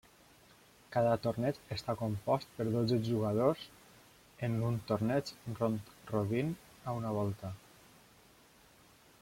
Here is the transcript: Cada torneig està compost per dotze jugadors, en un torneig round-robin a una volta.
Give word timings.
Cada 0.93 1.09
torneig 1.25 1.59
està 1.75 1.95
compost 1.99 2.55
per 2.61 2.65
dotze 2.77 2.97
jugadors, 3.09 3.67
en 4.49 4.57
un 4.71 4.81
torneig 4.93 5.31
round-robin 5.59 6.53
a 6.89 6.97
una 7.03 7.17
volta. 7.21 7.53